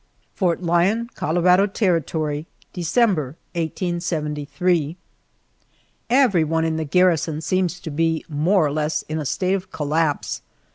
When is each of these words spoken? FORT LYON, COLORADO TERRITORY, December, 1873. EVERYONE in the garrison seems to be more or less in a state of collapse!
FORT 0.33 0.63
LYON, 0.63 1.09
COLORADO 1.13 1.67
TERRITORY, 1.67 2.47
December, 2.73 3.35
1873. 3.53 4.97
EVERYONE 6.09 6.65
in 6.65 6.77
the 6.77 6.83
garrison 6.83 7.39
seems 7.39 7.79
to 7.79 7.91
be 7.91 8.25
more 8.27 8.65
or 8.65 8.71
less 8.71 9.03
in 9.03 9.19
a 9.19 9.25
state 9.27 9.53
of 9.53 9.71
collapse! 9.71 10.41